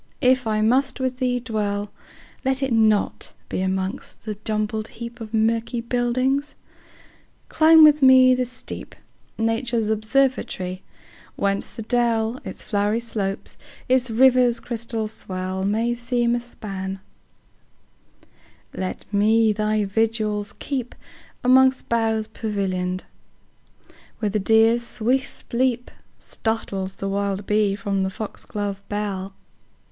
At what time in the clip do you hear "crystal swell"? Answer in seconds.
14.59-15.63